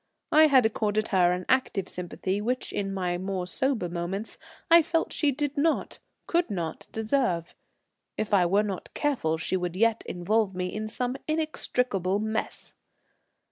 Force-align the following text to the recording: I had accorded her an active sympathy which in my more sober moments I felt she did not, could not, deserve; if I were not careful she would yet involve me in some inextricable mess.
I 0.31 0.47
had 0.47 0.65
accorded 0.65 1.09
her 1.09 1.31
an 1.31 1.45
active 1.47 1.87
sympathy 1.87 2.41
which 2.41 2.73
in 2.73 2.91
my 2.91 3.19
more 3.19 3.45
sober 3.45 3.87
moments 3.87 4.39
I 4.67 4.81
felt 4.81 5.13
she 5.13 5.31
did 5.31 5.55
not, 5.55 5.99
could 6.25 6.49
not, 6.49 6.87
deserve; 6.91 7.53
if 8.17 8.33
I 8.33 8.47
were 8.47 8.63
not 8.63 8.95
careful 8.95 9.37
she 9.37 9.55
would 9.55 9.75
yet 9.75 10.01
involve 10.07 10.55
me 10.55 10.73
in 10.73 10.87
some 10.87 11.17
inextricable 11.27 12.17
mess. 12.17 12.73